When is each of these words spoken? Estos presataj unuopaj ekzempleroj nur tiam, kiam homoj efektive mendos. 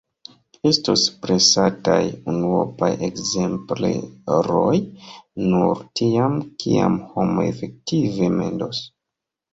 Estos 0.67 1.01
presataj 1.25 1.97
unuopaj 2.33 2.89
ekzempleroj 3.09 4.73
nur 5.53 5.85
tiam, 6.01 6.41
kiam 6.65 6.97
homoj 7.13 7.49
efektive 7.55 8.33
mendos. 8.41 8.83